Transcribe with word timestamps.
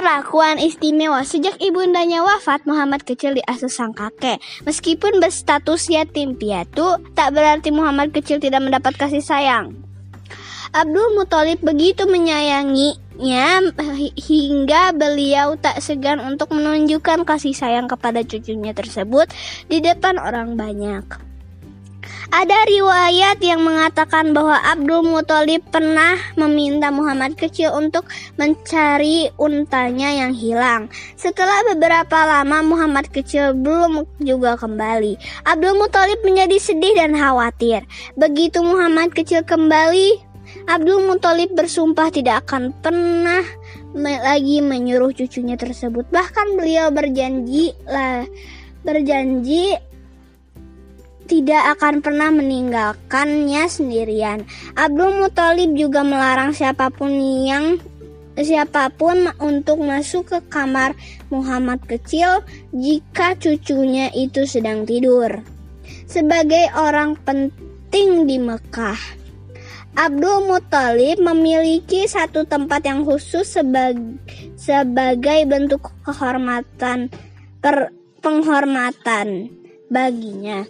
Perlakuan 0.00 0.56
istimewa 0.56 1.20
Sejak 1.28 1.60
ibundanya 1.60 2.24
wafat, 2.24 2.64
Muhammad 2.64 3.04
kecil 3.04 3.36
diasuh 3.36 3.68
sang 3.68 3.92
kakek. 3.92 4.40
Meskipun 4.64 5.20
berstatus 5.20 5.92
yatim 5.92 6.40
piatu, 6.40 6.96
tak 7.12 7.36
berarti 7.36 7.68
Muhammad 7.68 8.08
kecil 8.08 8.40
tidak 8.40 8.64
mendapat 8.64 8.96
kasih 8.96 9.20
sayang. 9.20 9.76
Abdul 10.72 11.20
Muthalib 11.20 11.60
begitu 11.60 12.08
menyayanginya 12.08 13.60
hingga 14.16 14.96
beliau 14.96 15.60
tak 15.60 15.84
segan 15.84 16.24
untuk 16.24 16.56
menunjukkan 16.56 17.28
kasih 17.28 17.52
sayang 17.52 17.84
kepada 17.84 18.24
cucunya 18.24 18.72
tersebut 18.72 19.28
di 19.68 19.84
depan 19.84 20.16
orang 20.16 20.56
banyak. 20.56 21.29
Ada 22.30 22.62
riwayat 22.62 23.42
yang 23.42 23.66
mengatakan 23.66 24.30
bahwa 24.30 24.54
Abdul 24.62 25.02
Muthalib 25.02 25.66
pernah 25.66 26.14
meminta 26.38 26.94
Muhammad 26.94 27.34
kecil 27.34 27.74
untuk 27.74 28.06
mencari 28.38 29.34
untanya 29.34 30.14
yang 30.14 30.30
hilang. 30.30 30.86
Setelah 31.18 31.66
beberapa 31.74 32.22
lama 32.22 32.62
Muhammad 32.62 33.10
kecil 33.10 33.50
belum 33.58 34.06
juga 34.22 34.54
kembali. 34.54 35.18
Abdul 35.42 35.74
Muthalib 35.74 36.22
menjadi 36.22 36.54
sedih 36.62 36.94
dan 36.94 37.18
khawatir. 37.18 37.82
Begitu 38.14 38.62
Muhammad 38.62 39.10
kecil 39.10 39.42
kembali, 39.42 40.22
Abdul 40.70 41.10
Muthalib 41.10 41.50
bersumpah 41.58 42.14
tidak 42.14 42.46
akan 42.46 42.70
pernah 42.78 43.42
lagi 43.98 44.62
menyuruh 44.62 45.10
cucunya 45.10 45.58
tersebut. 45.58 46.06
Bahkan 46.14 46.54
beliau 46.54 46.94
berjanji 46.94 47.74
lah 47.90 48.22
berjanji 48.86 49.76
tidak 51.30 51.78
akan 51.78 52.02
pernah 52.02 52.34
meninggalkannya 52.34 53.70
sendirian. 53.70 54.42
Abdul 54.74 55.22
Muthalib 55.22 55.78
juga 55.78 56.02
melarang 56.02 56.50
siapa 56.50 56.90
pun 56.90 57.14
yang 57.46 57.78
siapa 58.34 58.90
pun 58.90 59.30
untuk 59.38 59.78
masuk 59.78 60.26
ke 60.26 60.38
kamar 60.50 60.98
Muhammad 61.30 61.78
kecil 61.86 62.42
jika 62.74 63.38
cucunya 63.38 64.10
itu 64.10 64.42
sedang 64.42 64.82
tidur. 64.82 65.38
Sebagai 66.10 66.74
orang 66.74 67.14
penting 67.22 68.26
di 68.26 68.42
Mekah, 68.42 68.98
Abdul 69.94 70.50
Muthalib 70.50 71.22
memiliki 71.22 72.10
satu 72.10 72.42
tempat 72.42 72.82
yang 72.82 73.06
khusus 73.06 73.46
sebagai, 73.46 74.18
sebagai 74.58 75.46
bentuk 75.46 75.94
kehormatan 76.02 77.06
per, 77.62 77.94
penghormatan 78.18 79.46
baginya. 79.86 80.66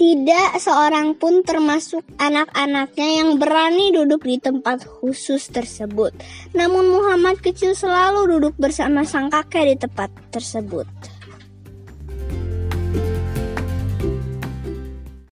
Tidak 0.00 0.56
seorang 0.56 1.12
pun 1.20 1.44
termasuk 1.44 2.00
anak-anaknya 2.16 3.20
yang 3.20 3.36
berani 3.36 3.92
duduk 3.92 4.24
di 4.24 4.40
tempat 4.40 4.80
khusus 4.88 5.52
tersebut. 5.52 6.16
Namun 6.56 6.88
Muhammad 6.88 7.36
kecil 7.44 7.76
selalu 7.76 8.24
duduk 8.32 8.56
bersama 8.56 9.04
sang 9.04 9.28
kakek 9.28 9.68
di 9.68 9.76
tempat 9.76 10.08
tersebut. 10.32 10.88